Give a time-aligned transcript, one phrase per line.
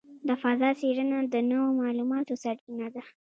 [0.27, 3.03] د فضاء څېړنه د نوو معلوماتو سرچینه ده.